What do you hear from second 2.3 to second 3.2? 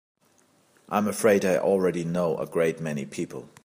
a great many